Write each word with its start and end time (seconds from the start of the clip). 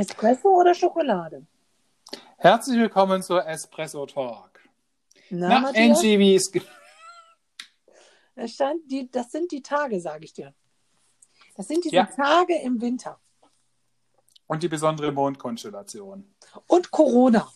Espresso 0.00 0.48
oder 0.48 0.74
Schokolade? 0.74 1.46
Herzlich 2.38 2.78
willkommen 2.78 3.22
zur 3.22 3.46
Espresso 3.46 4.06
Talk. 4.06 4.58
Na, 5.28 5.60
Na? 5.60 5.68
Angie, 5.74 6.18
wie 6.18 6.34
die, 8.90 9.10
das 9.10 9.30
sind 9.30 9.52
die 9.52 9.60
Tage, 9.62 10.00
sage 10.00 10.24
ich 10.24 10.32
dir. 10.32 10.54
Das 11.54 11.68
sind 11.68 11.84
diese 11.84 11.96
Ja. 11.96 12.06
Tage 12.06 12.58
im 12.62 12.80
Winter. 12.80 13.20
und 14.46 14.62
die 14.62 14.68
besondere 14.68 15.12
Mondkonstellation 15.12 16.34
Und 16.66 16.90
Corona. 16.90 17.52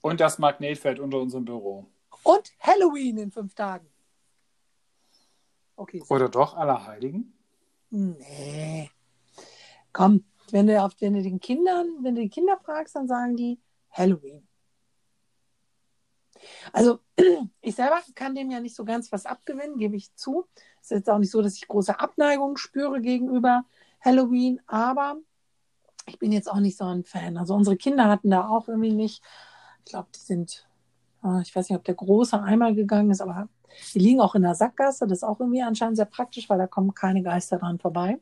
und 0.00 0.18
das 0.18 0.38
Magnetfeld 0.38 0.98
unter 0.98 1.18
unserem 1.18 1.44
Büro. 1.44 1.86
Und 2.22 2.50
Halloween 2.58 3.18
in 3.18 3.30
fünf 3.30 3.54
Tagen. 3.54 3.86
Okay. 5.76 6.00
so. 6.00 6.14
Oder 6.14 6.30
doch 6.30 6.54
Allerheiligen? 6.56 7.36
Nee. 7.90 8.90
Komm, 9.92 10.24
wenn 10.52 10.66
du, 10.66 10.80
auf, 10.80 10.92
wenn 11.00 11.14
den 11.14 11.40
Kindern, 11.40 11.88
wenn 12.02 12.14
du 12.14 12.22
die 12.22 12.28
Kinder 12.28 12.58
fragst, 12.62 12.94
dann 12.94 13.08
sagen 13.08 13.36
die 13.36 13.58
Halloween. 13.90 14.46
Also 16.72 17.00
ich 17.60 17.74
selber 17.74 18.00
kann 18.14 18.34
dem 18.34 18.50
ja 18.50 18.60
nicht 18.60 18.76
so 18.76 18.84
ganz 18.84 19.10
was 19.12 19.26
abgewinnen, 19.26 19.78
gebe 19.78 19.96
ich 19.96 20.14
zu. 20.14 20.46
Es 20.80 20.90
ist 20.90 20.98
jetzt 20.98 21.10
auch 21.10 21.18
nicht 21.18 21.30
so, 21.30 21.42
dass 21.42 21.56
ich 21.56 21.68
große 21.68 21.98
Abneigung 21.98 22.56
spüre 22.56 23.00
gegenüber 23.00 23.64
Halloween, 24.00 24.60
aber 24.66 25.16
ich 26.06 26.18
bin 26.18 26.32
jetzt 26.32 26.50
auch 26.50 26.60
nicht 26.60 26.76
so 26.76 26.84
ein 26.84 27.04
Fan. 27.04 27.36
Also 27.36 27.54
unsere 27.54 27.76
Kinder 27.76 28.08
hatten 28.08 28.30
da 28.30 28.48
auch 28.48 28.68
irgendwie 28.68 28.92
nicht, 28.92 29.22
ich 29.84 29.92
glaube, 29.92 30.08
die 30.14 30.20
sind, 30.20 30.66
ah, 31.22 31.40
ich 31.40 31.54
weiß 31.54 31.68
nicht, 31.68 31.78
ob 31.78 31.84
der 31.84 31.94
große 31.94 32.40
einmal 32.40 32.74
gegangen 32.74 33.10
ist, 33.10 33.20
aber 33.20 33.48
die 33.94 34.00
liegen 34.00 34.20
auch 34.20 34.34
in 34.34 34.42
der 34.42 34.54
Sackgasse. 34.54 35.06
Das 35.06 35.18
ist 35.18 35.24
auch 35.24 35.40
irgendwie 35.40 35.62
anscheinend 35.62 35.96
sehr 35.96 36.06
praktisch, 36.06 36.50
weil 36.50 36.58
da 36.58 36.66
kommen 36.66 36.94
keine 36.94 37.22
Geister 37.22 37.58
dran 37.58 37.78
vorbei. 37.78 38.18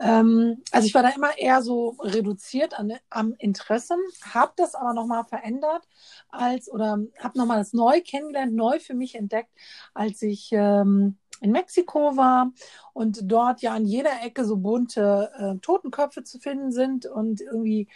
Ähm, 0.00 0.62
also 0.72 0.86
ich 0.86 0.94
war 0.94 1.02
da 1.02 1.10
immer 1.10 1.36
eher 1.38 1.62
so 1.62 1.96
reduziert 2.00 2.78
an, 2.78 2.94
am 3.10 3.34
Interesse, 3.38 3.96
habe 4.22 4.52
das 4.56 4.74
aber 4.74 4.94
nochmal 4.94 5.24
verändert 5.24 5.86
als 6.30 6.70
oder 6.70 6.98
habe 7.18 7.38
nochmal 7.38 7.58
das 7.58 7.74
neu 7.74 8.00
kennengelernt, 8.00 8.54
neu 8.54 8.80
für 8.80 8.94
mich 8.94 9.14
entdeckt, 9.14 9.50
als 9.92 10.22
ich 10.22 10.48
ähm, 10.52 11.18
in 11.42 11.52
Mexiko 11.52 12.16
war 12.16 12.50
und 12.94 13.20
dort 13.24 13.60
ja 13.60 13.74
an 13.74 13.84
jeder 13.84 14.22
Ecke 14.22 14.44
so 14.44 14.56
bunte 14.56 15.30
äh, 15.38 15.58
Totenköpfe 15.60 16.24
zu 16.24 16.38
finden 16.38 16.72
sind 16.72 17.04
und 17.06 17.42
irgendwie 17.42 17.88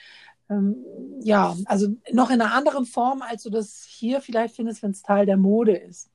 ähm, 0.50 0.84
ja, 1.20 1.56
also 1.64 1.88
noch 2.12 2.30
in 2.30 2.40
einer 2.40 2.52
anderen 2.52 2.84
Form, 2.84 3.22
als 3.22 3.44
du 3.44 3.50
das 3.50 3.82
hier 3.88 4.20
vielleicht 4.20 4.56
findest, 4.56 4.82
wenn 4.82 4.90
es 4.90 5.02
Teil 5.02 5.24
der 5.24 5.38
Mode 5.38 5.76
ist. 5.76 6.10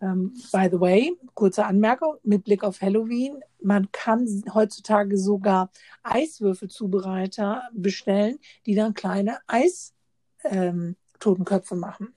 Ähm, 0.00 0.32
by 0.52 0.68
the 0.70 0.80
way, 0.80 1.18
kurze 1.34 1.66
Anmerkung 1.66 2.18
mit 2.22 2.44
Blick 2.44 2.62
auf 2.62 2.80
Halloween. 2.80 3.42
Man 3.60 3.90
kann 3.90 4.44
heutzutage 4.54 5.18
sogar 5.18 5.72
Eiswürfelzubereiter 6.04 7.64
bestellen, 7.72 8.38
die 8.66 8.76
dann 8.76 8.94
kleine 8.94 9.38
Eis-Totenköpfe 9.48 11.74
machen. 11.74 12.14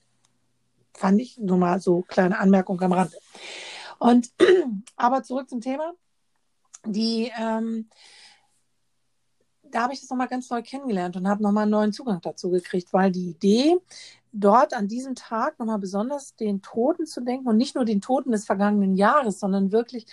Fand 0.94 1.20
ich 1.20 1.38
nur 1.38 1.56
mal 1.56 1.80
so 1.80 2.02
kleine 2.02 2.38
Anmerkung 2.38 2.80
am 2.80 2.92
Rande. 2.92 3.16
Und 3.98 4.30
aber 4.96 5.24
zurück 5.24 5.48
zum 5.48 5.60
Thema. 5.60 5.94
Die, 6.84 7.32
ähm, 7.38 7.88
da 9.62 9.82
habe 9.82 9.94
ich 9.94 10.00
das 10.00 10.10
nochmal 10.10 10.28
ganz 10.28 10.50
neu 10.50 10.62
kennengelernt 10.62 11.16
und 11.16 11.28
habe 11.28 11.42
nochmal 11.42 11.62
einen 11.62 11.70
neuen 11.70 11.92
Zugang 11.92 12.20
dazu 12.20 12.50
gekriegt, 12.50 12.92
weil 12.92 13.12
die 13.12 13.30
Idee, 13.30 13.76
dort 14.32 14.74
an 14.74 14.88
diesem 14.88 15.14
Tag 15.14 15.58
nochmal 15.58 15.78
besonders 15.78 16.34
den 16.36 16.62
Toten 16.62 17.06
zu 17.06 17.20
denken 17.20 17.48
und 17.48 17.56
nicht 17.56 17.74
nur 17.74 17.84
den 17.84 18.00
Toten 18.00 18.32
des 18.32 18.46
vergangenen 18.46 18.96
Jahres, 18.96 19.38
sondern 19.38 19.72
wirklich 19.72 20.06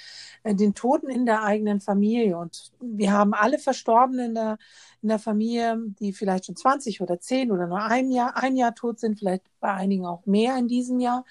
äh, 0.43 0.53
den 0.53 0.75
Toten 0.75 1.09
in 1.09 1.25
der 1.25 1.43
eigenen 1.43 1.79
Familie. 1.79 2.37
Und 2.37 2.71
wir 2.79 3.13
haben 3.13 3.33
alle 3.33 3.59
Verstorbenen 3.59 4.27
in 4.27 4.35
der, 4.35 4.57
in 5.01 5.09
der 5.09 5.19
Familie, 5.19 5.77
die 5.99 6.13
vielleicht 6.13 6.45
schon 6.45 6.55
20 6.55 7.01
oder 7.01 7.19
10 7.19 7.51
oder 7.51 7.67
nur 7.67 7.81
ein 7.81 8.11
Jahr, 8.11 8.35
ein 8.35 8.57
Jahr 8.57 8.75
tot 8.75 8.99
sind, 8.99 9.19
vielleicht 9.19 9.43
bei 9.61 9.73
einigen 9.73 10.05
auch 10.05 10.25
mehr 10.25 10.57
in 10.57 10.67
diesem 10.67 10.99
Jahr. 10.99 11.25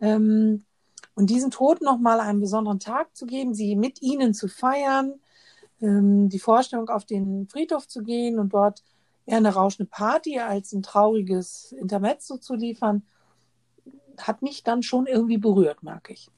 Ähm, 0.00 0.64
und 1.14 1.30
diesen 1.30 1.50
Toten 1.50 1.84
nochmal 1.84 2.20
einen 2.20 2.40
besonderen 2.40 2.78
Tag 2.78 3.16
zu 3.16 3.24
geben, 3.24 3.54
sie 3.54 3.74
mit 3.74 4.02
ihnen 4.02 4.34
zu 4.34 4.48
feiern, 4.48 5.14
ähm, 5.80 6.28
die 6.28 6.38
Vorstellung 6.38 6.90
auf 6.90 7.06
den 7.06 7.48
Friedhof 7.48 7.88
zu 7.88 8.02
gehen 8.02 8.38
und 8.38 8.52
dort 8.52 8.82
eher 9.26 9.38
eine 9.38 9.54
rauschende 9.54 9.90
Party 9.90 10.38
als 10.38 10.72
ein 10.72 10.82
trauriges 10.82 11.72
Intermezzo 11.72 12.38
zu 12.38 12.54
liefern, 12.54 13.02
hat 14.18 14.42
mich 14.42 14.62
dann 14.62 14.82
schon 14.82 15.06
irgendwie 15.06 15.38
berührt, 15.38 15.82
merke 15.82 16.12
ich. 16.12 16.30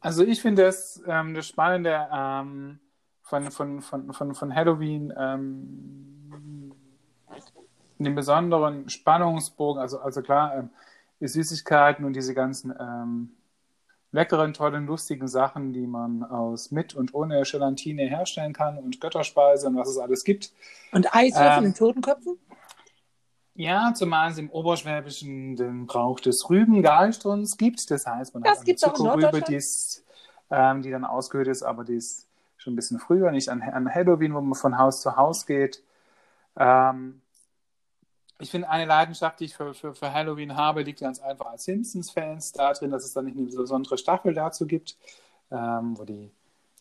Also 0.00 0.22
ich 0.24 0.40
finde 0.40 0.62
das, 0.62 1.02
ähm, 1.06 1.34
das 1.34 1.48
Spannende 1.48 2.08
ähm, 2.12 2.78
von, 3.22 3.50
von, 3.50 3.82
von, 3.82 4.12
von, 4.12 4.34
von 4.34 4.54
Halloween 4.54 5.12
ähm, 5.18 6.72
den 7.98 8.14
besonderen 8.14 8.88
Spannungsbogen, 8.88 9.80
also, 9.80 9.98
also 9.98 10.22
klar, 10.22 10.56
ähm, 10.56 10.70
Süßigkeiten 11.20 12.04
und 12.04 12.14
diese 12.14 12.34
ganzen 12.34 12.74
ähm, 12.78 13.35
leckeren, 14.16 14.54
tollen, 14.54 14.86
lustigen 14.86 15.28
Sachen, 15.28 15.74
die 15.74 15.86
man 15.86 16.24
aus 16.24 16.70
mit 16.70 16.94
und 16.94 17.12
ohne 17.14 17.42
Gelatine 17.42 18.04
herstellen 18.04 18.54
kann 18.54 18.78
und 18.78 18.98
Götterspeise 18.98 19.68
und 19.68 19.76
was 19.76 19.90
es 19.90 19.98
alles 19.98 20.24
gibt. 20.24 20.52
Und 20.92 21.14
Eiswürfel 21.14 21.58
Ähm, 21.58 21.64
in 21.66 21.74
Totenköpfen? 21.74 22.38
Ja, 23.54 23.92
zumal 23.94 24.30
es 24.30 24.38
im 24.38 24.50
Oberschwäbischen 24.50 25.56
den 25.56 25.86
Brauch 25.86 26.18
des 26.20 26.48
Rübengalstrons 26.48 27.58
gibt. 27.58 27.90
Das 27.90 28.06
heißt, 28.06 28.32
man 28.32 28.42
Das 28.42 28.60
hat 28.60 28.66
eine 28.66 28.76
Zuckerrübe, 28.76 29.04
Norddeutschland? 29.04 29.48
die, 29.48 29.54
ist, 29.54 30.04
ähm, 30.50 30.82
die 30.82 30.90
dann 30.90 31.04
ausgehöhlt 31.04 31.48
ist, 31.48 31.62
aber 31.62 31.84
die 31.84 31.96
ist 31.96 32.26
schon 32.56 32.72
ein 32.72 32.76
bisschen 32.76 32.98
früher, 32.98 33.30
nicht 33.30 33.50
an, 33.50 33.60
an 33.60 33.94
Halloween, 33.94 34.34
wo 34.34 34.40
man 34.40 34.54
von 34.54 34.78
Haus 34.78 35.02
zu 35.02 35.16
Haus 35.16 35.44
geht. 35.44 35.82
Ähm, 36.56 37.20
ich 38.38 38.50
finde, 38.50 38.68
eine 38.68 38.84
Leidenschaft, 38.84 39.40
die 39.40 39.46
ich 39.46 39.54
für, 39.54 39.72
für, 39.74 39.94
für 39.94 40.12
Halloween 40.12 40.56
habe, 40.56 40.82
liegt 40.82 41.00
ganz 41.00 41.20
einfach 41.20 41.46
als 41.46 41.64
Simpsons-Fans 41.64 42.52
da 42.52 42.72
drin, 42.72 42.90
dass 42.90 43.04
es 43.04 43.12
dann 43.14 43.24
nicht 43.24 43.36
eine 43.36 43.46
besondere 43.46 43.96
Staffel 43.98 44.34
dazu 44.34 44.66
gibt, 44.66 44.96
ähm, 45.50 45.98
wo 45.98 46.04
die 46.04 46.30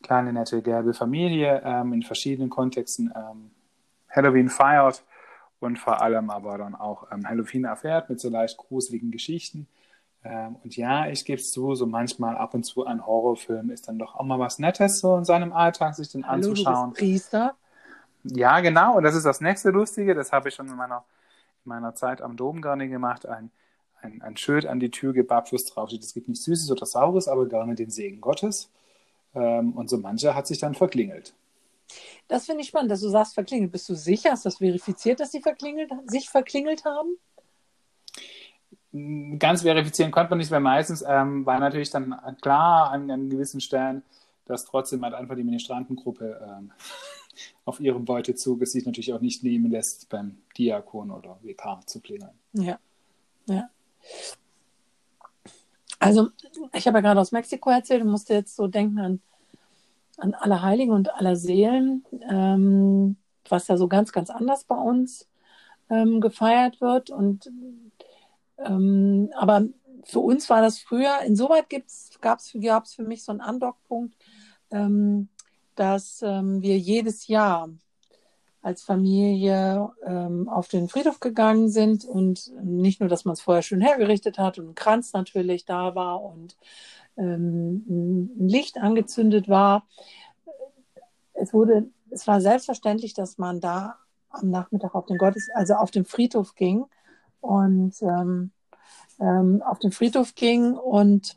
kleine, 0.04 0.34
nette, 0.34 0.62
gelbe 0.62 0.94
Familie 0.94 1.62
ähm, 1.64 1.94
in 1.94 2.04
verschiedenen 2.04 2.50
Kontexten 2.50 3.14
ähm, 3.16 3.52
Halloween 4.10 4.50
feiert 4.50 5.04
und 5.60 5.80
vor 5.80 6.02
allem 6.02 6.30
aber 6.30 6.58
dann 6.58 6.76
auch 6.76 7.12
ähm, 7.12 7.28
Halloween 7.28 7.66
erfährt 7.66 8.10
mit 8.10 8.20
so 8.20 8.30
leicht 8.30 8.58
gruseligen 8.58 9.12
Geschichten. 9.12 9.68
Ähm, 10.24 10.58
und 10.64 10.76
ja, 10.76 11.08
ich 11.08 11.24
gebe 11.24 11.40
es 11.40 11.52
zu, 11.52 11.76
so 11.76 11.86
manchmal 11.86 12.36
ab 12.36 12.54
und 12.54 12.64
zu 12.64 12.86
ein 12.86 13.06
Horrorfilm 13.06 13.70
ist 13.70 13.88
dann 13.88 14.00
doch 14.00 14.16
auch 14.16 14.24
mal 14.24 14.40
was 14.40 14.60
Nettes, 14.60 15.00
so 15.00 15.16
in 15.18 15.26
seinem 15.26 15.54
Alltag 15.54 15.96
sich 15.96 16.12
den 16.12 16.28
Hallo, 16.28 16.42
du 16.42 16.50
anzuschauen. 16.50 16.90
bist 16.92 17.00
Priester. 17.00 17.56
Ja, 18.24 18.60
genau. 18.60 18.98
Und 18.98 19.04
das 19.04 19.16
ist 19.16 19.26
das 19.26 19.40
nächste 19.40 19.70
Lustige. 19.70 20.16
Das 20.16 20.32
habe 20.32 20.50
ich 20.50 20.56
schon 20.56 20.68
in 20.68 20.76
meiner, 20.76 20.98
in 20.98 21.15
meiner 21.66 21.96
Zeit 21.96 22.22
am 22.22 22.38
Dom 22.38 22.62
gerne 22.62 22.88
gemacht. 22.88 23.26
Ein, 23.26 23.52
ein, 24.02 24.22
ein 24.22 24.38
Schild 24.38 24.66
an 24.66 24.80
die 24.80 24.92
Tür 24.92 25.14
gebappt, 25.14 25.52
wo 25.52 25.56
es 25.56 25.66
drauf 25.66 25.90
steht, 25.90 26.04
es 26.04 26.14
gibt 26.14 26.28
nicht 26.28 26.42
Süßes 26.42 26.72
oder 26.72 26.86
Saures, 26.86 27.28
aber 27.28 27.48
gerne 27.48 27.76
den 27.76 27.90
Segen 27.90 28.22
Gottes. 28.22 28.70
Ähm, 29.34 29.74
und 29.74 29.90
so 29.90 29.98
mancher 29.98 30.36
hat 30.36 30.48
sich 30.48 30.60
dann 30.60 30.76
verklingelt. 30.76 31.34
Das 32.28 32.46
finde 32.46 32.62
ich 32.62 32.68
spannend, 32.70 32.92
dass 32.92 33.02
du 33.02 33.10
sagst, 33.10 33.36
verklingelt. 33.36 33.72
Bist 33.72 33.88
du 33.90 33.96
sicher? 33.96 34.32
Hast 34.32 34.46
du 34.46 34.50
das 34.50 34.58
verifiziert, 34.58 35.20
dass 35.20 35.32
sie 35.32 35.42
verklingelt, 35.42 35.92
sich 36.08 36.30
verklingelt 36.30 36.84
haben? 36.86 37.18
Ganz 39.40 39.64
verifizieren 39.64 40.12
konnte 40.12 40.30
man 40.30 40.40
nicht, 40.40 40.52
weil 40.52 40.62
meistens 40.62 41.04
ähm, 41.06 41.46
war 41.46 41.60
natürlich 41.60 41.90
dann 41.90 42.16
klar 42.42 42.92
an, 42.92 43.12
an 43.12 43.30
gewissen 43.30 43.60
Stellen, 43.60 44.04
dass 44.46 44.66
trotzdem 44.66 45.04
halt 45.04 45.14
einfach 45.14 45.36
die 45.36 45.44
Ministrantengruppe 45.44 46.40
ähm, 46.42 46.72
auf 47.66 47.80
ihrem 47.80 48.06
Beutezug 48.06 48.62
es 48.62 48.72
sich 48.72 48.86
natürlich 48.86 49.14
auch 49.14 49.22
nicht 49.22 49.44
nehmen 49.44 49.72
lässt, 49.72 50.10
beim 50.10 50.38
Diakon 50.58 51.12
oder 51.12 51.38
WK 51.42 51.88
zu 51.88 52.00
klingeln. 52.02 52.34
Ja. 52.54 52.80
Ja. 53.48 53.70
Also, 56.00 56.30
ich 56.74 56.88
habe 56.88 56.98
ja 56.98 57.02
gerade 57.02 57.20
aus 57.20 57.32
Mexiko 57.32 57.70
erzählt 57.70 58.04
und 58.04 58.12
musste 58.12 58.34
jetzt 58.34 58.56
so 58.56 58.68
denken 58.68 59.00
an, 59.00 59.22
an 60.18 60.34
Allerheiligen 60.34 60.94
und 60.94 61.14
Allerseelen, 61.14 62.06
ähm, 62.30 63.18
was 63.50 63.68
ja 63.68 63.78
so 63.78 63.88
ganz, 63.88 64.12
ganz 64.12 64.30
anders 64.30 64.64
bei 64.64 64.76
uns 64.76 65.28
ähm, 65.90 66.22
gefeiert 66.22 66.82
wird. 66.82 67.10
Und 67.10 67.52
ähm, 68.58 69.30
aber 69.36 69.66
für 70.04 70.20
uns 70.20 70.50
war 70.50 70.62
das 70.62 70.80
früher, 70.80 71.20
insoweit 71.26 71.66
gab 72.22 72.40
es 72.40 72.94
für 72.94 73.04
mich 73.04 73.24
so 73.24 73.32
einen 73.32 73.42
Andockpunkt, 73.42 74.16
ähm, 74.72 75.30
dass 75.76 76.22
ähm, 76.22 76.62
wir 76.62 76.78
jedes 76.78 77.28
Jahr 77.28 77.70
als 78.62 78.82
Familie 78.82 79.92
ähm, 80.04 80.50
auf 80.50 80.68
den 80.68 80.90
Friedhof 80.90 81.20
gegangen 81.20 81.70
sind 81.70 82.04
und 82.04 82.52
nicht 82.64 83.00
nur, 83.00 83.10
dass 83.10 83.24
man 83.24 83.34
es 83.34 83.42
vorher 83.42 83.62
schön 83.62 83.80
hergerichtet 83.80 84.40
hat 84.40 84.58
und 84.58 84.70
ein 84.70 84.76
Kranz 84.76 85.14
natürlich 85.14 85.66
da 85.66 85.94
war 85.94 86.24
und 86.24 86.58
ähm, 87.16 87.86
ein 87.88 88.48
Licht 88.50 88.78
angezündet 88.78 89.48
war. 89.48 89.86
Es 91.34 91.54
wurde, 91.54 91.88
es 92.10 92.26
war 92.26 92.42
selbstverständlich, 92.42 93.14
dass 93.14 93.38
man 93.38 93.60
da 93.60 93.98
am 94.30 94.50
Nachmittag 94.50 94.96
auf 94.96 95.06
den 95.06 95.18
Gottes, 95.18 95.48
also 95.54 95.76
auf 95.76 95.92
den 95.92 96.06
Friedhof 96.06 96.56
ging 96.56 96.86
und 97.42 98.02
ähm, 98.02 98.52
ähm, 99.20 99.62
auf 99.62 99.80
den 99.80 99.92
Friedhof 99.92 100.34
ging 100.34 100.74
und 100.74 101.36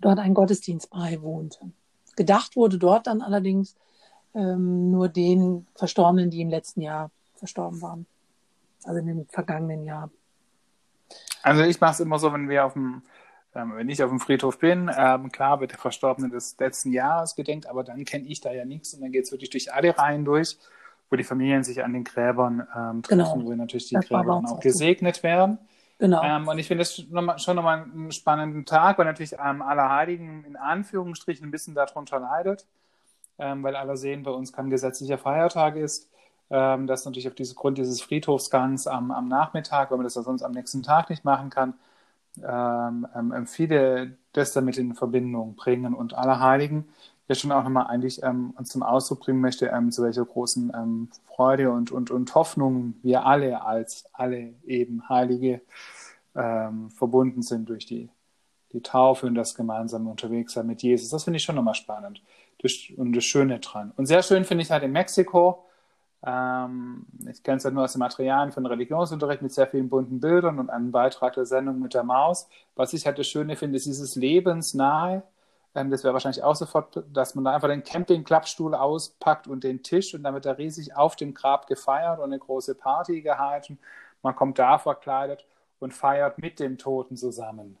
dort 0.00 0.18
einen 0.18 0.34
Gottesdienst 0.34 0.90
beiwohnte. 0.90 1.72
Gedacht 2.16 2.56
wurde 2.56 2.78
dort 2.78 3.06
dann 3.06 3.22
allerdings 3.22 3.76
ähm, 4.34 4.90
nur 4.90 5.08
den 5.08 5.66
Verstorbenen, 5.74 6.30
die 6.30 6.40
im 6.40 6.50
letzten 6.50 6.82
Jahr 6.82 7.10
verstorben 7.36 7.80
waren. 7.80 8.06
Also 8.84 9.00
in 9.00 9.06
dem 9.06 9.26
vergangenen 9.26 9.84
Jahr. 9.84 10.10
Also 11.42 11.62
ich 11.62 11.80
mache 11.80 11.92
es 11.92 12.00
immer 12.00 12.18
so, 12.18 12.32
wenn 12.32 12.48
wir 12.48 12.64
auf 12.64 12.74
dem, 12.74 13.02
ähm, 13.54 13.72
wenn 13.76 13.88
ich 13.88 14.02
auf 14.02 14.10
dem 14.10 14.20
Friedhof 14.20 14.58
bin, 14.58 14.90
ähm, 14.96 15.32
klar 15.32 15.60
wird 15.60 15.72
der 15.72 15.78
Verstorbene 15.78 16.28
des 16.28 16.56
letzten 16.58 16.92
Jahres 16.92 17.34
gedenkt, 17.34 17.66
aber 17.66 17.84
dann 17.84 18.04
kenne 18.04 18.26
ich 18.26 18.40
da 18.40 18.52
ja 18.52 18.64
nichts 18.64 18.94
und 18.94 19.00
dann 19.00 19.12
geht 19.12 19.24
es 19.24 19.32
wirklich 19.32 19.50
durch 19.50 19.72
alle 19.72 19.96
Reihen 19.96 20.24
durch, 20.24 20.58
wo 21.10 21.16
die 21.16 21.24
Familien 21.24 21.64
sich 21.64 21.82
an 21.84 21.92
den 21.92 22.04
Gräbern 22.04 22.66
ähm, 22.76 23.02
treffen, 23.02 23.40
genau. 23.40 23.44
wo 23.44 23.54
natürlich 23.54 23.88
die 23.88 23.94
das 23.94 24.06
Gräber 24.06 24.42
auch 24.44 24.60
gesegnet 24.60 25.22
werden. 25.22 25.58
Genau. 25.98 26.22
Ähm, 26.22 26.46
und 26.46 26.58
ich 26.58 26.66
finde 26.66 26.82
das 26.82 26.94
schon 27.42 27.56
nochmal 27.56 27.82
einen 27.82 28.12
spannenden 28.12 28.66
Tag, 28.66 28.98
weil 28.98 29.06
natürlich 29.06 29.32
ähm, 29.42 29.62
Allerheiligen 29.62 30.44
in 30.44 30.56
Anführungsstrichen 30.56 31.46
ein 31.46 31.50
bisschen 31.50 31.74
darunter 31.74 32.18
leidet, 32.20 32.66
ähm, 33.38 33.62
weil 33.62 33.76
alle 33.76 33.96
sehen, 33.96 34.22
bei 34.22 34.30
uns 34.30 34.52
kein 34.52 34.68
gesetzlicher 34.68 35.18
Feiertag 35.18 35.76
ist. 35.76 36.10
Ähm, 36.50 36.86
das 36.86 37.04
natürlich 37.04 37.28
auf 37.28 37.34
diese 37.34 37.54
Grund 37.54 37.78
dieses 37.78 38.02
Friedhofsgangs 38.02 38.86
am, 38.86 39.10
am 39.10 39.28
Nachmittag, 39.28 39.90
weil 39.90 39.98
man 39.98 40.04
das 40.04 40.14
ja 40.14 40.22
sonst 40.22 40.42
am 40.42 40.52
nächsten 40.52 40.82
Tag 40.82 41.10
nicht 41.10 41.24
machen 41.24 41.50
kann, 41.50 41.74
ähm, 42.46 43.06
ähm, 43.14 43.46
viele 43.46 44.16
das 44.32 44.52
damit 44.52 44.76
in 44.76 44.94
Verbindung 44.94 45.56
bringen 45.56 45.94
und 45.94 46.14
Allerheiligen 46.14 46.88
ja 47.28 47.34
schon 47.34 47.52
auch 47.52 47.62
nochmal 47.62 47.86
eigentlich 47.86 48.22
ähm, 48.22 48.54
uns 48.56 48.70
zum 48.70 48.82
Ausdruck 48.82 49.20
bringen 49.20 49.40
möchte, 49.40 49.66
ähm, 49.66 49.90
zu 49.90 50.02
welcher 50.02 50.24
großen 50.24 50.72
ähm, 50.74 51.08
Freude 51.26 51.70
und, 51.70 51.90
und, 51.90 52.10
und 52.10 52.34
Hoffnung 52.34 52.94
wir 53.02 53.26
alle 53.26 53.62
als 53.62 54.04
alle 54.12 54.54
eben 54.66 55.08
Heilige 55.08 55.60
ähm, 56.34 56.90
verbunden 56.90 57.42
sind 57.42 57.68
durch 57.68 57.86
die, 57.86 58.08
die 58.72 58.82
Taufe 58.82 59.26
und 59.26 59.34
das 59.34 59.54
gemeinsame 59.54 60.10
Unterwegssein 60.10 60.66
mit 60.66 60.82
Jesus. 60.82 61.10
Das 61.10 61.24
finde 61.24 61.38
ich 61.38 61.42
schon 61.42 61.56
nochmal 61.56 61.74
spannend 61.74 62.22
das, 62.62 62.72
und 62.96 63.12
das 63.12 63.24
Schöne 63.24 63.58
dran. 63.58 63.92
Und 63.96 64.06
sehr 64.06 64.22
schön 64.22 64.44
finde 64.44 64.62
ich 64.62 64.70
halt 64.70 64.82
in 64.82 64.92
Mexiko, 64.92 65.66
ähm, 66.24 67.06
ich 67.30 67.42
kenne 67.42 67.58
es 67.58 67.64
ja 67.64 67.70
nur 67.70 67.84
aus 67.84 67.92
den 67.92 68.00
Materialien 68.00 68.52
von 68.52 68.66
Religionsunterricht 68.66 69.42
mit 69.42 69.52
sehr 69.52 69.66
vielen 69.68 69.88
bunten 69.88 70.20
Bildern 70.20 70.58
und 70.58 70.70
einem 70.70 70.90
Beitrag 70.90 71.34
der 71.34 71.46
Sendung 71.46 71.80
mit 71.80 71.94
der 71.94 72.02
Maus. 72.02 72.48
Was 72.74 72.92
ich 72.92 73.06
halt 73.06 73.18
das 73.18 73.28
Schöne 73.28 73.56
finde, 73.56 73.76
ist 73.76 73.86
dieses 73.86 74.16
lebensnahe, 74.16 75.22
ähm, 75.76 75.90
das 75.90 76.02
wäre 76.02 76.14
wahrscheinlich 76.14 76.42
auch 76.42 76.56
sofort, 76.56 77.04
dass 77.12 77.34
man 77.34 77.44
da 77.44 77.54
einfach 77.54 77.68
den 77.68 77.84
Camping-Klappstuhl 77.84 78.74
auspackt 78.74 79.46
und 79.46 79.62
den 79.62 79.82
Tisch 79.82 80.14
und 80.14 80.24
damit 80.24 80.46
da 80.46 80.52
riesig 80.52 80.96
auf 80.96 81.16
dem 81.16 81.34
Grab 81.34 81.66
gefeiert 81.66 82.18
und 82.18 82.24
eine 82.24 82.38
große 82.38 82.74
Party 82.74 83.20
gehalten. 83.20 83.78
Man 84.22 84.34
kommt 84.34 84.58
da 84.58 84.78
verkleidet 84.78 85.44
und 85.78 85.92
feiert 85.92 86.38
mit 86.38 86.58
dem 86.60 86.78
Toten 86.78 87.16
zusammen. 87.16 87.76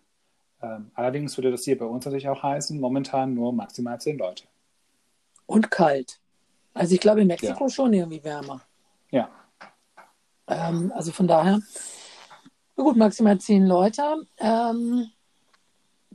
Ähm, 0.62 0.90
allerdings 0.94 1.36
würde 1.38 1.50
das 1.50 1.64
hier 1.64 1.78
bei 1.78 1.86
uns 1.86 2.04
natürlich 2.04 2.28
auch 2.28 2.42
heißen, 2.42 2.78
momentan 2.78 3.34
nur 3.34 3.52
maximal 3.52 3.98
zehn 3.98 4.18
Leute. 4.18 4.44
Und 5.46 5.70
kalt. 5.70 6.20
Also 6.74 6.94
ich 6.94 7.00
glaube 7.00 7.22
in 7.22 7.28
Mexiko 7.28 7.64
ja. 7.64 7.70
schon 7.70 7.94
irgendwie 7.94 8.22
wärmer. 8.22 8.60
Ja. 9.10 9.30
Ähm, 10.48 10.92
also 10.94 11.12
von 11.12 11.26
daher, 11.26 11.60
gut, 12.76 12.96
maximal 12.96 13.38
zehn 13.38 13.66
Leute. 13.66 14.02
Ähm, 14.38 15.10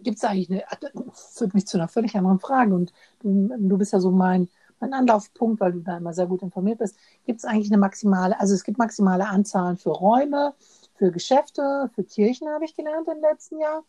gibt 0.03 0.17
es 0.17 0.23
eigentlich 0.23 0.49
eine, 0.49 0.63
das 1.05 1.37
führt 1.37 1.53
mich 1.53 1.67
zu 1.67 1.77
einer 1.77 1.87
völlig 1.87 2.15
anderen 2.15 2.39
Frage 2.39 2.73
und 2.73 2.93
du, 3.21 3.49
du 3.57 3.77
bist 3.77 3.93
ja 3.93 3.99
so 3.99 4.11
mein, 4.11 4.49
mein 4.79 4.93
Anlaufpunkt, 4.93 5.59
weil 5.61 5.73
du 5.73 5.79
da 5.79 5.97
immer 5.97 6.13
sehr 6.13 6.27
gut 6.27 6.41
informiert 6.41 6.79
bist. 6.79 6.97
Gibt 7.25 7.39
es 7.39 7.45
eigentlich 7.45 7.71
eine 7.71 7.77
maximale, 7.77 8.39
also 8.39 8.53
es 8.53 8.63
gibt 8.63 8.77
maximale 8.77 9.27
Anzahlen 9.27 9.77
für 9.77 9.91
Räume, 9.91 10.53
für 10.95 11.11
Geschäfte, 11.11 11.89
für 11.95 12.03
Kirchen, 12.03 12.49
habe 12.49 12.65
ich 12.65 12.75
gelernt 12.75 13.07
im 13.07 13.21
letzten 13.21 13.59
Jahr. 13.59 13.83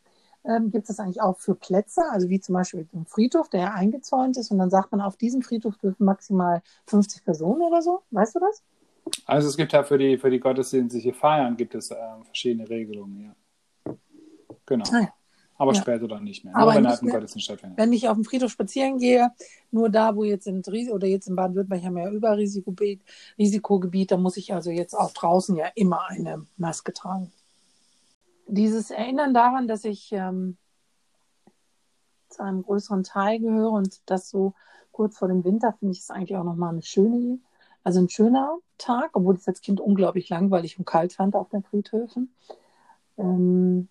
Ähm, 0.44 0.70
gibt 0.70 0.88
es 0.88 0.96
das 0.96 1.04
eigentlich 1.04 1.20
auch 1.20 1.38
für 1.38 1.54
Plätze, 1.54 2.02
also 2.10 2.28
wie 2.28 2.40
zum 2.40 2.54
Beispiel 2.54 2.88
ein 2.92 3.06
Friedhof, 3.06 3.48
der 3.48 3.60
ja 3.60 3.74
eingezäunt 3.74 4.36
ist 4.36 4.50
und 4.50 4.58
dann 4.58 4.70
sagt 4.70 4.90
man, 4.90 5.00
auf 5.00 5.16
diesem 5.16 5.42
Friedhof 5.42 5.76
dürfen 5.78 6.04
maximal 6.04 6.62
50 6.86 7.24
Personen 7.24 7.62
oder 7.62 7.80
so? 7.80 8.02
Weißt 8.10 8.34
du 8.34 8.40
das? 8.40 8.62
Also 9.24 9.48
es 9.48 9.56
gibt 9.56 9.72
ja 9.72 9.84
für 9.84 9.98
die, 9.98 10.18
für 10.18 10.30
die 10.30 10.40
gottesdienstliche 10.40 11.12
Feiern 11.12 11.56
gibt 11.56 11.74
es 11.74 11.90
äh, 11.92 11.96
verschiedene 12.24 12.68
Regelungen, 12.68 13.20
ja. 13.20 13.94
Genau. 14.66 14.84
Ah, 14.92 15.00
ja 15.00 15.12
aber 15.62 15.74
ja. 15.74 15.80
später 15.80 16.08
dann 16.08 16.24
nicht 16.24 16.44
mehr. 16.44 16.56
Aber 16.56 16.74
wenn 16.74 16.88
halt 16.88 17.00
ein 17.02 17.08
Gottesdienst 17.08 17.44
stattfindet. 17.44 17.78
Wenn 17.78 17.92
ich 17.92 18.08
auf 18.08 18.16
dem 18.16 18.24
Friedhof 18.24 18.50
spazieren 18.50 18.98
gehe, 18.98 19.30
nur 19.70 19.90
da, 19.90 20.16
wo 20.16 20.24
jetzt 20.24 20.48
in 20.48 20.60
oder 20.90 21.06
jetzt 21.06 21.28
in 21.28 21.36
Baden-Württemberg 21.36 21.84
haben 21.84 21.94
wir 21.94 22.02
ja 22.02 22.10
Überrisikogebiet, 22.10 23.00
Risikogebiet, 23.38 24.10
da 24.10 24.16
muss 24.16 24.36
ich 24.36 24.52
also 24.52 24.70
jetzt 24.70 24.94
auch 24.94 25.12
draußen 25.12 25.54
ja 25.54 25.66
immer 25.76 26.08
eine 26.08 26.44
Maske 26.56 26.92
tragen. 26.92 27.30
Dieses 28.48 28.90
Erinnern 28.90 29.34
daran, 29.34 29.68
dass 29.68 29.84
ich 29.84 30.10
ähm, 30.10 30.56
zu 32.28 32.42
einem 32.42 32.64
größeren 32.64 33.04
Teil 33.04 33.38
gehöre 33.38 33.70
und 33.70 34.00
das 34.06 34.28
so 34.28 34.54
kurz 34.90 35.16
vor 35.16 35.28
dem 35.28 35.44
Winter, 35.44 35.74
finde 35.78 35.92
ich 35.92 36.00
es 36.00 36.10
eigentlich 36.10 36.36
auch 36.36 36.44
nochmal 36.44 36.72
eine 36.72 36.82
schöne, 36.82 37.38
also 37.84 38.00
ein 38.00 38.08
schöner 38.08 38.58
Tag, 38.78 39.10
obwohl 39.12 39.36
ich 39.36 39.42
es 39.42 39.48
als 39.48 39.60
Kind 39.60 39.80
unglaublich 39.80 40.28
langweilig 40.28 40.76
und 40.76 40.86
kalt 40.86 41.12
fand 41.12 41.36
auf 41.36 41.50
den 41.50 41.62
Friedhöfen. 41.62 42.34
Ähm, 43.16 43.88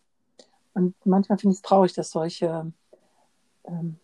und 0.73 0.95
manchmal 1.05 1.37
finde 1.37 1.53
ich 1.53 1.57
es 1.57 1.61
traurig, 1.61 1.93
dass 1.93 2.11
solche, 2.11 2.71
ähm, 3.65 3.99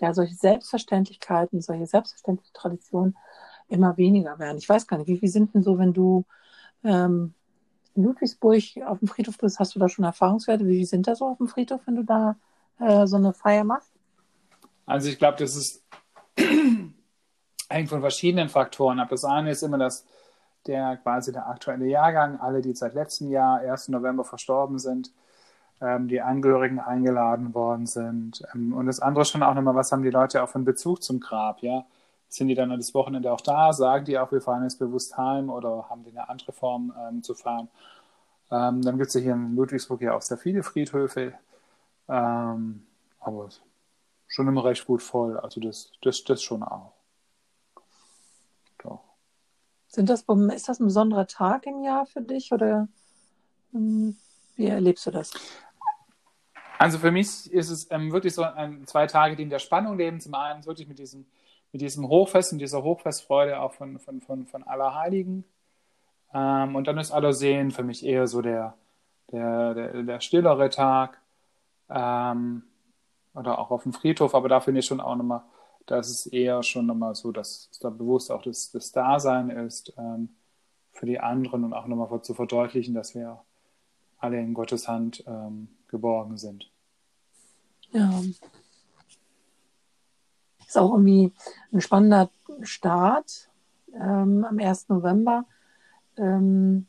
ja, 0.00 0.14
solche 0.14 0.34
Selbstverständlichkeiten, 0.34 1.60
solche 1.60 1.86
selbstverständliche 1.86 2.52
Traditionen 2.52 3.16
immer 3.68 3.96
weniger 3.96 4.38
werden. 4.38 4.58
Ich 4.58 4.68
weiß 4.68 4.86
gar 4.86 4.98
nicht, 4.98 5.08
wie 5.08 5.18
viel 5.18 5.28
sind 5.28 5.54
denn 5.54 5.62
so, 5.62 5.78
wenn 5.78 5.92
du 5.92 6.24
ähm, 6.84 7.34
in 7.94 8.04
Ludwigsburg 8.04 8.62
auf 8.86 8.98
dem 8.98 9.08
Friedhof 9.08 9.38
bist, 9.38 9.58
hast 9.58 9.74
du 9.74 9.78
da 9.78 9.88
schon 9.88 10.04
Erfahrungswerte? 10.04 10.66
Wie 10.66 10.84
sind 10.84 11.06
da 11.06 11.14
so 11.14 11.26
auf 11.26 11.38
dem 11.38 11.48
Friedhof, 11.48 11.80
wenn 11.86 11.96
du 11.96 12.02
da 12.02 12.36
äh, 12.80 13.06
so 13.06 13.16
eine 13.16 13.32
Feier 13.32 13.64
machst? 13.64 13.92
Also 14.86 15.08
ich 15.08 15.18
glaube, 15.18 15.38
das 15.38 15.56
ist 15.56 15.84
hängt 17.68 17.88
von 17.88 18.00
verschiedenen 18.00 18.48
Faktoren 18.48 19.00
ab. 19.00 19.08
Das 19.10 19.24
eine 19.24 19.50
ist 19.50 19.62
immer 19.62 19.78
das 19.78 20.04
der 20.66 20.96
quasi 20.98 21.32
der 21.32 21.48
aktuelle 21.48 21.86
Jahrgang, 21.86 22.40
alle, 22.40 22.62
die 22.62 22.74
seit 22.74 22.94
letztem 22.94 23.30
Jahr, 23.30 23.60
1. 23.60 23.88
November 23.88 24.24
verstorben 24.24 24.78
sind, 24.78 25.12
ähm, 25.80 26.08
die 26.08 26.20
Angehörigen 26.20 26.80
eingeladen 26.80 27.54
worden 27.54 27.86
sind. 27.86 28.42
Ähm, 28.54 28.72
und 28.74 28.86
das 28.86 29.00
andere 29.00 29.24
schon 29.24 29.42
auch 29.42 29.54
nochmal, 29.54 29.74
was 29.74 29.92
haben 29.92 30.02
die 30.02 30.10
Leute 30.10 30.42
auch 30.42 30.48
für 30.48 30.56
einen 30.56 30.64
Bezug 30.64 31.02
zum 31.02 31.20
Grab, 31.20 31.60
ja? 31.62 31.84
Sind 32.28 32.48
die 32.48 32.54
dann 32.54 32.70
das 32.70 32.94
Wochenende 32.94 33.32
auch 33.32 33.40
da? 33.40 33.72
Sagen 33.72 34.06
die 34.06 34.18
auch, 34.18 34.32
wir 34.32 34.40
fahren 34.40 34.64
jetzt 34.64 34.78
bewusst 34.78 35.16
heim 35.16 35.50
oder 35.50 35.88
haben 35.88 36.04
die 36.04 36.10
eine 36.10 36.28
andere 36.28 36.52
Form 36.52 36.92
ähm, 37.08 37.22
zu 37.22 37.34
fahren? 37.34 37.68
Ähm, 38.50 38.82
dann 38.82 38.98
gibt 38.98 39.08
es 39.08 39.14
ja 39.14 39.20
hier 39.20 39.34
in 39.34 39.56
Ludwigsburg 39.56 40.00
ja 40.02 40.14
auch 40.14 40.22
sehr 40.22 40.38
viele 40.38 40.62
Friedhöfe. 40.62 41.34
Ähm, 42.08 42.86
aber 43.20 43.48
schon 44.26 44.48
immer 44.48 44.64
recht 44.64 44.86
gut 44.86 45.02
voll. 45.02 45.38
Also 45.38 45.60
das, 45.60 45.92
das, 46.02 46.24
das 46.24 46.42
schon 46.42 46.62
auch. 46.62 46.93
Sind 49.94 50.10
das, 50.10 50.24
ist 50.54 50.68
das 50.68 50.80
ein 50.80 50.86
besonderer 50.86 51.28
Tag 51.28 51.66
im 51.66 51.84
Jahr 51.84 52.04
für 52.04 52.20
dich 52.20 52.52
oder 52.52 52.88
hm, 53.70 54.16
wie 54.56 54.66
erlebst 54.66 55.06
du 55.06 55.12
das? 55.12 55.32
Also 56.78 56.98
für 56.98 57.12
mich 57.12 57.52
ist 57.52 57.70
es 57.70 57.88
ähm, 57.92 58.12
wirklich 58.12 58.34
so 58.34 58.42
ein, 58.42 58.84
zwei 58.86 59.06
Tage, 59.06 59.36
die 59.36 59.44
in 59.44 59.50
der 59.50 59.60
Spannung 59.60 59.96
leben. 59.96 60.20
Zum 60.20 60.34
einen 60.34 60.66
wirklich 60.66 60.88
mit 60.88 60.98
diesem, 60.98 61.26
mit 61.70 61.80
diesem 61.80 62.08
Hochfest 62.08 62.52
und 62.52 62.58
dieser 62.58 62.82
Hochfestfreude 62.82 63.60
auch 63.60 63.72
von, 63.72 64.00
von, 64.00 64.20
von, 64.20 64.46
von 64.46 64.64
Allerheiligen. 64.64 65.44
Ähm, 66.32 66.74
und 66.74 66.88
dann 66.88 66.98
ist 66.98 67.12
Allersehen 67.12 67.70
für 67.70 67.84
mich 67.84 68.04
eher 68.04 68.26
so 68.26 68.42
der, 68.42 68.74
der, 69.30 69.74
der, 69.74 70.02
der 70.02 70.20
stillere 70.20 70.70
Tag. 70.70 71.20
Ähm, 71.88 72.64
oder 73.34 73.60
auch 73.60 73.70
auf 73.70 73.84
dem 73.84 73.92
Friedhof, 73.92 74.34
aber 74.34 74.48
da 74.48 74.60
finde 74.60 74.80
ich 74.80 74.86
schon 74.86 75.00
auch 75.00 75.14
nochmal 75.14 75.42
das 75.86 76.10
ist 76.10 76.26
eher 76.26 76.62
schon 76.62 76.86
nochmal 76.86 77.14
so, 77.14 77.32
dass 77.32 77.68
da 77.80 77.90
bewusst 77.90 78.30
auch 78.30 78.42
das, 78.42 78.70
das 78.70 78.92
Dasein 78.92 79.50
ist 79.50 79.92
ähm, 79.98 80.30
für 80.92 81.06
die 81.06 81.20
anderen 81.20 81.64
und 81.64 81.72
auch 81.72 81.86
nochmal 81.86 82.22
zu 82.22 82.34
verdeutlichen, 82.34 82.94
dass 82.94 83.14
wir 83.14 83.40
alle 84.18 84.40
in 84.40 84.54
Gottes 84.54 84.88
Hand 84.88 85.24
ähm, 85.26 85.68
geborgen 85.88 86.36
sind. 86.38 86.70
Ja. 87.92 88.10
Ist 90.66 90.78
auch 90.78 90.92
irgendwie 90.92 91.32
ein 91.72 91.80
spannender 91.80 92.30
Start 92.62 93.50
ähm, 93.92 94.44
am 94.44 94.58
1. 94.58 94.88
November 94.88 95.44
ähm, 96.16 96.86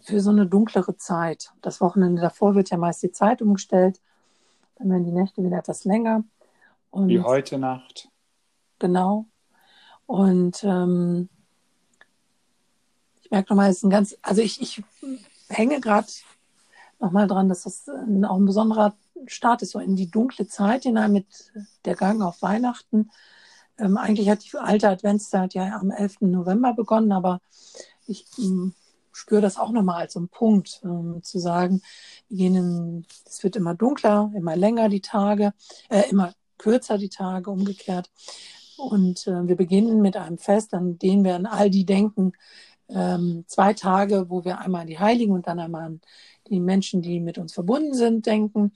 für 0.00 0.20
so 0.20 0.30
eine 0.30 0.46
dunklere 0.46 0.96
Zeit. 0.96 1.52
Das 1.60 1.80
Wochenende 1.80 2.22
davor 2.22 2.54
wird 2.54 2.70
ja 2.70 2.78
meist 2.78 3.02
die 3.02 3.12
Zeit 3.12 3.42
umgestellt. 3.42 4.00
Dann 4.76 4.88
werden 4.88 5.04
die 5.04 5.12
Nächte 5.12 5.44
wieder 5.44 5.58
etwas 5.58 5.84
länger. 5.84 6.24
Und, 6.90 7.08
Wie 7.08 7.20
heute 7.20 7.58
Nacht. 7.58 8.08
Genau. 8.78 9.26
Und 10.06 10.64
ähm, 10.64 11.28
ich 13.22 13.30
merke 13.30 13.52
nochmal, 13.52 13.70
es 13.70 13.78
ist 13.78 13.84
ein 13.84 13.90
ganz, 13.90 14.16
also 14.22 14.42
ich, 14.42 14.60
ich 14.60 14.82
hänge 15.48 15.80
gerade 15.80 16.08
nochmal 16.98 17.28
dran, 17.28 17.48
dass 17.48 17.62
das 17.62 17.88
ein, 17.88 18.24
auch 18.24 18.36
ein 18.36 18.44
besonderer 18.44 18.94
Start 19.26 19.62
ist, 19.62 19.70
so 19.70 19.78
in 19.78 19.96
die 19.96 20.10
dunkle 20.10 20.48
Zeit 20.48 20.82
hinein 20.84 21.12
mit 21.12 21.26
der 21.84 21.94
Gang 21.94 22.22
auf 22.22 22.42
Weihnachten. 22.42 23.10
Ähm, 23.78 23.96
eigentlich 23.96 24.28
hat 24.28 24.44
die 24.44 24.56
alte 24.56 24.88
Adventszeit 24.88 25.54
ja 25.54 25.78
am 25.78 25.90
11. 25.90 26.22
November 26.22 26.74
begonnen, 26.74 27.12
aber 27.12 27.40
ich 28.06 28.26
ähm, 28.38 28.74
spüre 29.12 29.40
das 29.40 29.58
auch 29.58 29.70
nochmal 29.70 30.02
als 30.02 30.14
so 30.14 30.18
einen 30.18 30.28
Punkt, 30.28 30.80
ähm, 30.84 31.22
zu 31.22 31.38
sagen, 31.38 31.82
es 32.30 33.42
wird 33.42 33.56
immer 33.56 33.74
dunkler, 33.74 34.32
immer 34.34 34.56
länger 34.56 34.88
die 34.88 35.00
Tage, 35.00 35.52
äh, 35.88 36.08
immer 36.10 36.32
kürzer 36.60 36.98
die 36.98 37.08
Tage 37.08 37.50
umgekehrt. 37.50 38.10
Und 38.76 39.26
äh, 39.26 39.48
wir 39.48 39.56
beginnen 39.56 40.00
mit 40.00 40.16
einem 40.16 40.38
Fest, 40.38 40.74
an 40.74 40.98
den 40.98 41.24
wir 41.24 41.34
an 41.34 41.46
all 41.46 41.70
die 41.70 41.84
denken. 41.84 42.32
Ähm, 42.88 43.44
zwei 43.46 43.72
Tage, 43.72 44.26
wo 44.28 44.44
wir 44.44 44.58
einmal 44.58 44.82
an 44.82 44.86
die 44.86 44.98
Heiligen 44.98 45.32
und 45.32 45.46
dann 45.46 45.58
einmal 45.58 45.82
an 45.82 46.00
die 46.48 46.60
Menschen, 46.60 47.02
die 47.02 47.20
mit 47.20 47.38
uns 47.38 47.54
verbunden 47.54 47.94
sind, 47.94 48.26
denken. 48.26 48.72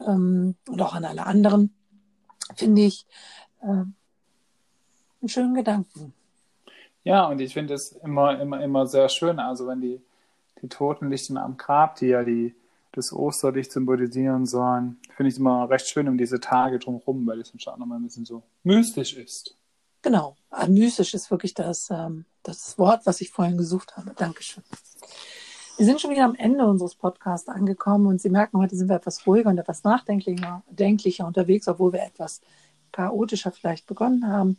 Ähm, 0.00 0.56
und 0.68 0.82
auch 0.82 0.94
an 0.94 1.04
alle 1.04 1.26
anderen, 1.26 1.74
finde 2.56 2.82
ich 2.82 3.06
äh, 3.62 3.66
einen 3.66 3.94
schönen 5.26 5.54
Gedanken. 5.54 6.14
Ja, 7.04 7.26
und 7.26 7.40
ich 7.40 7.52
finde 7.52 7.74
es 7.74 7.92
immer, 7.92 8.40
immer, 8.40 8.62
immer 8.62 8.86
sehr 8.86 9.08
schön. 9.08 9.38
Also 9.38 9.66
wenn 9.66 9.80
die, 9.80 10.00
die 10.62 10.68
Toten 10.68 11.10
liegen 11.10 11.36
am 11.36 11.56
Grab, 11.56 11.96
die 11.96 12.06
ja 12.06 12.22
die, 12.24 12.54
das 12.92 13.12
Osterlicht 13.12 13.72
symbolisieren 13.72 14.46
sollen, 14.46 14.98
finde 15.16 15.30
ich 15.30 15.38
immer 15.38 15.68
recht 15.68 15.88
schön 15.88 16.08
um 16.08 16.18
diese 16.18 16.40
Tage 16.40 16.78
drumherum, 16.78 17.26
weil 17.26 17.40
es 17.40 17.52
auch 17.66 17.76
nochmal 17.76 17.98
ein 17.98 18.04
bisschen 18.04 18.24
so 18.24 18.42
mystisch 18.62 19.14
ist. 19.14 19.56
Genau, 20.02 20.36
ah, 20.50 20.66
mystisch 20.66 21.14
ist 21.14 21.30
wirklich 21.30 21.54
das, 21.54 21.88
ähm, 21.90 22.24
das 22.42 22.78
Wort, 22.78 23.04
was 23.04 23.20
ich 23.20 23.30
vorhin 23.30 23.58
gesucht 23.58 23.96
habe. 23.96 24.12
Dankeschön. 24.16 24.62
Wir 25.76 25.86
sind 25.86 26.00
schon 26.00 26.10
wieder 26.10 26.24
am 26.24 26.34
Ende 26.34 26.66
unseres 26.66 26.94
Podcasts 26.94 27.48
angekommen 27.48 28.06
und 28.06 28.20
Sie 28.20 28.30
merken, 28.30 28.58
heute 28.58 28.74
sind 28.74 28.88
wir 28.88 28.96
etwas 28.96 29.26
ruhiger 29.26 29.50
und 29.50 29.58
etwas 29.58 29.84
nachdenklicher 29.84 30.62
denklicher 30.68 31.26
unterwegs, 31.26 31.68
obwohl 31.68 31.92
wir 31.92 32.02
etwas 32.02 32.40
chaotischer 32.90 33.52
vielleicht 33.52 33.86
begonnen 33.86 34.26
haben. 34.26 34.58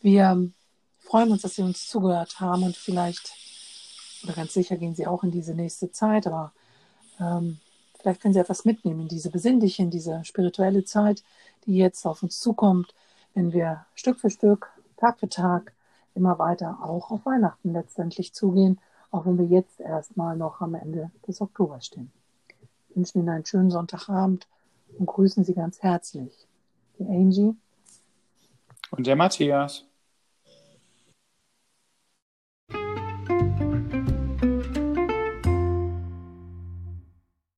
Wir 0.00 0.48
freuen 0.98 1.32
uns, 1.32 1.42
dass 1.42 1.56
Sie 1.56 1.62
uns 1.62 1.88
zugehört 1.88 2.38
haben 2.40 2.62
und 2.62 2.76
vielleicht, 2.76 3.32
oder 4.22 4.34
ganz 4.34 4.52
sicher 4.52 4.76
gehen 4.76 4.94
Sie 4.94 5.06
auch 5.06 5.24
in 5.24 5.30
diese 5.30 5.54
nächste 5.54 5.90
Zeit, 5.90 6.26
aber 6.26 6.52
ähm, 7.20 7.58
vielleicht 7.98 8.20
können 8.20 8.34
Sie 8.34 8.40
etwas 8.40 8.64
mitnehmen 8.64 9.02
in 9.02 9.08
diese 9.08 9.30
besinnliche, 9.30 9.82
in 9.82 9.90
diese 9.90 10.24
spirituelle 10.24 10.84
Zeit, 10.84 11.22
die 11.66 11.76
jetzt 11.76 12.06
auf 12.06 12.22
uns 12.22 12.40
zukommt, 12.40 12.94
wenn 13.34 13.52
wir 13.52 13.86
Stück 13.94 14.18
für 14.20 14.30
Stück, 14.30 14.70
Tag 14.96 15.18
für 15.18 15.28
Tag 15.28 15.72
immer 16.14 16.38
weiter 16.38 16.78
auch 16.82 17.10
auf 17.10 17.26
Weihnachten 17.26 17.72
letztendlich 17.72 18.32
zugehen, 18.32 18.80
auch 19.10 19.26
wenn 19.26 19.38
wir 19.38 19.46
jetzt 19.46 19.80
erstmal 19.80 20.36
noch 20.36 20.60
am 20.60 20.74
Ende 20.74 21.10
des 21.26 21.40
Oktobers 21.40 21.86
stehen. 21.86 22.12
Ich 22.88 22.96
wünsche 22.96 23.18
Ihnen 23.18 23.28
einen 23.28 23.46
schönen 23.46 23.70
Sonntagabend 23.70 24.46
und 24.98 25.06
grüßen 25.06 25.44
Sie 25.44 25.54
ganz 25.54 25.82
herzlich. 25.82 26.46
Die 26.98 27.06
Angie 27.06 27.56
und 28.90 29.06
der 29.06 29.16
Matthias. 29.16 29.84